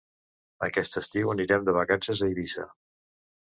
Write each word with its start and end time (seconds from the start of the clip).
Aquest 0.67 0.97
estiu 1.01 1.35
anirem 1.35 1.69
de 1.69 1.77
vacances 1.77 2.25
a 2.27 2.33
Eivissa. 2.33 2.69